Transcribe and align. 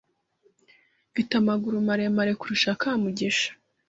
Mfite 1.11 1.31
amaguru 1.41 1.75
maremare 1.87 2.31
kurusha 2.39 2.79
Kamugisha. 2.81 3.49